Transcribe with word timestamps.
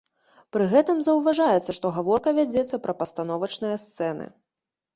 Пры 0.55 0.63
гэтым 0.71 1.01
заўважаецца, 1.07 1.75
што 1.79 1.93
гаворка 1.99 2.35
вядзецца 2.39 2.81
пра 2.89 2.99
пастановачныя 3.05 3.75
сцэны. 3.87 4.25